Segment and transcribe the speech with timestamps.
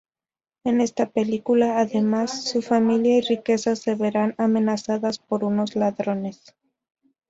[0.63, 6.55] En esta película, además, su familia y riqueza se verán amenazadas por unos ladrones.